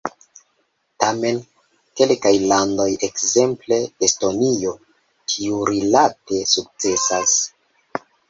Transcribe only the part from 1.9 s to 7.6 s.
kelkaj landoj, ekzemple Estonio, tiurilate sukcesas.